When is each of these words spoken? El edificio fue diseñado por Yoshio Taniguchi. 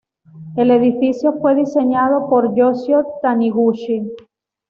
El 0.57 0.71
edificio 0.71 1.33
fue 1.39 1.53
diseñado 1.53 2.27
por 2.27 2.55
Yoshio 2.55 3.05
Taniguchi. 3.21 4.11